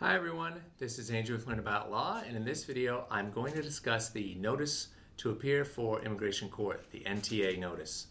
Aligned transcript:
Hi 0.00 0.14
everyone, 0.14 0.62
this 0.78 0.96
is 1.00 1.10
Andrew 1.10 1.34
with 1.34 1.48
Learn 1.48 1.58
About 1.58 1.90
Law, 1.90 2.22
and 2.24 2.36
in 2.36 2.44
this 2.44 2.62
video 2.62 3.06
I'm 3.10 3.32
going 3.32 3.52
to 3.54 3.62
discuss 3.62 4.10
the 4.10 4.36
Notice 4.36 4.90
to 5.16 5.30
Appear 5.30 5.64
for 5.64 6.00
Immigration 6.02 6.50
Court, 6.50 6.86
the 6.92 7.00
NTA 7.00 7.58
notice. 7.58 8.06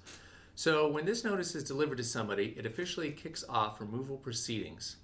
So 0.54 0.90
when 0.90 1.06
this 1.06 1.24
notice 1.24 1.56
is 1.56 1.64
delivered 1.64 2.00
to 2.00 2.04
somebody, 2.04 2.54
it 2.58 2.66
officially 2.66 3.12
kicks 3.12 3.46
off 3.48 3.80
removal 3.80 4.18
proceedings. 4.18 4.98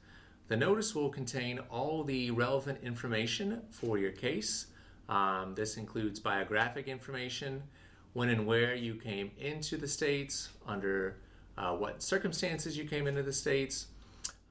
The 0.49 0.57
notice 0.57 0.93
will 0.93 1.07
contain 1.07 1.59
all 1.69 2.03
the 2.03 2.31
relevant 2.31 2.79
information 2.83 3.61
for 3.69 3.97
your 3.97 4.11
case. 4.11 4.67
Um, 5.07 5.55
this 5.55 5.77
includes 5.77 6.19
biographic 6.19 6.89
information, 6.89 7.63
when 8.11 8.27
and 8.27 8.45
where 8.45 8.75
you 8.75 8.95
came 8.95 9.31
into 9.39 9.77
the 9.77 9.87
States, 9.87 10.49
under 10.67 11.15
uh, 11.57 11.71
what 11.77 12.03
circumstances 12.03 12.77
you 12.77 12.83
came 12.83 13.07
into 13.07 13.23
the 13.23 13.31
States, 13.31 13.87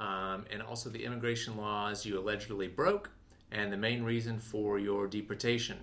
um, 0.00 0.44
and 0.50 0.62
also 0.62 0.90
the 0.90 1.04
immigration 1.04 1.56
laws 1.56 2.04
you 2.04 2.18
allegedly 2.18 2.68
broke 2.68 3.10
and 3.50 3.72
the 3.72 3.76
main 3.76 4.02
reason 4.02 4.38
for 4.38 4.78
your 4.78 5.06
deportation. 5.06 5.78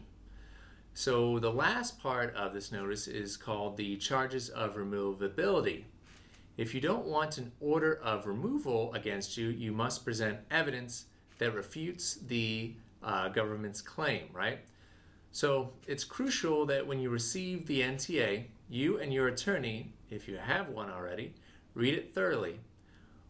So, 0.93 1.39
the 1.39 1.51
last 1.51 1.99
part 2.01 2.35
of 2.35 2.53
this 2.53 2.71
notice 2.71 3.07
is 3.07 3.37
called 3.37 3.77
the 3.77 3.95
charges 3.97 4.49
of 4.49 4.75
removability. 4.75 5.83
If 6.57 6.73
you 6.75 6.81
don't 6.81 7.05
want 7.05 7.37
an 7.37 7.53
order 7.61 7.93
of 8.03 8.25
removal 8.25 8.93
against 8.93 9.37
you, 9.37 9.47
you 9.47 9.71
must 9.71 10.03
present 10.03 10.39
evidence 10.51 11.05
that 11.37 11.53
refutes 11.53 12.15
the 12.15 12.73
uh, 13.01 13.29
government's 13.29 13.81
claim, 13.81 14.23
right? 14.33 14.59
So, 15.31 15.71
it's 15.87 16.03
crucial 16.03 16.65
that 16.65 16.85
when 16.85 16.99
you 16.99 17.09
receive 17.09 17.67
the 17.67 17.81
NTA, 17.81 18.45
you 18.67 18.99
and 18.99 19.13
your 19.13 19.27
attorney, 19.27 19.93
if 20.09 20.27
you 20.27 20.37
have 20.37 20.69
one 20.69 20.89
already, 20.89 21.33
read 21.75 21.93
it 21.93 22.13
thoroughly 22.13 22.59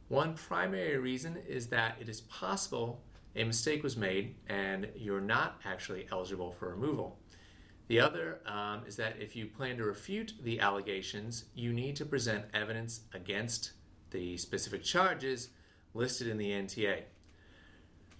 one 0.10 0.34
primary 0.34 0.98
reason 0.98 1.38
is 1.48 1.68
that 1.68 1.98
it 2.02 2.10
is 2.10 2.22
possible 2.22 3.02
a 3.36 3.44
mistake 3.44 3.84
was 3.84 3.96
made 3.96 4.36
and 4.48 4.88
you're 4.96 5.22
not 5.22 5.62
actually 5.64 6.08
eligible 6.12 6.52
for 6.52 6.70
removal. 6.70 7.20
The 7.88 8.00
other 8.00 8.40
um, 8.46 8.82
is 8.88 8.96
that 8.98 9.16
if 9.20 9.36
you 9.36 9.46
plan 9.46 9.78
to 9.78 9.84
refute 9.84 10.34
the 10.44 10.60
allegations, 10.60 11.46
you 11.56 11.74
need 11.74 11.96
to 11.98 12.06
present 12.06 12.46
evidence 12.54 13.02
against 13.14 13.72
the 14.12 14.38
specific 14.38 14.84
charges 14.84 15.50
listed 15.94 16.28
in 16.28 16.38
the 16.38 16.52
NTA. 16.52 17.04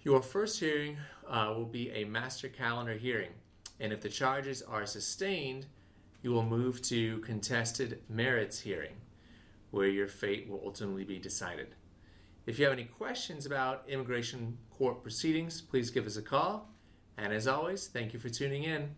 Your 0.02 0.22
first 0.22 0.58
hearing 0.58 0.96
uh, 1.28 1.52
will 1.56 1.66
be 1.66 1.90
a 1.90 2.04
master 2.04 2.48
calendar 2.48 2.94
hearing, 2.94 3.30
and 3.78 3.92
if 3.92 4.00
the 4.00 4.08
charges 4.08 4.62
are 4.62 4.86
sustained, 4.86 5.66
you 6.22 6.30
will 6.30 6.44
move 6.44 6.82
to 6.82 7.18
contested 7.18 8.00
merits 8.08 8.60
hearing, 8.60 8.96
where 9.70 9.88
your 9.88 10.08
fate 10.08 10.48
will 10.48 10.62
ultimately 10.64 11.04
be 11.04 11.18
decided. 11.18 11.74
If 12.46 12.58
you 12.58 12.64
have 12.64 12.72
any 12.72 12.84
questions 12.84 13.44
about 13.46 13.84
immigration 13.88 14.58
court 14.70 15.02
proceedings, 15.02 15.60
please 15.60 15.90
give 15.90 16.06
us 16.06 16.16
a 16.16 16.22
call. 16.22 16.70
And 17.16 17.32
as 17.32 17.46
always, 17.46 17.86
thank 17.86 18.12
you 18.12 18.18
for 18.18 18.28
tuning 18.28 18.64
in. 18.64 18.96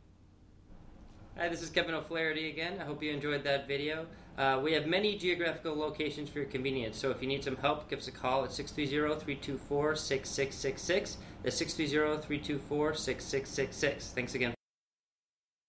Hi, 1.37 1.49
this 1.49 1.63
is 1.63 1.71
Kevin 1.71 1.95
O'Flaherty 1.95 2.51
again. 2.51 2.79
I 2.81 2.85
hope 2.85 3.03
you 3.03 3.11
enjoyed 3.11 3.43
that 3.45 3.67
video. 3.67 4.07
Uh, 4.39 4.61
we 4.63 4.73
have 4.75 4.87
many 4.87 5.17
geographical 5.17 5.75
locations 5.75 6.29
for 6.31 6.39
your 6.39 6.49
convenience, 6.49 6.99
so 6.99 7.11
if 7.11 7.21
you 7.21 7.29
need 7.29 7.43
some 7.43 7.57
help, 7.57 7.91
give 7.91 7.99
us 7.99 8.07
a 8.09 8.13
call 8.13 8.45
at 8.45 8.51
630-324-6666. 8.51 11.17
That's 11.43 11.63
630-324-6666. 11.63 14.13
Thanks 14.13 14.35
again. 14.35 14.55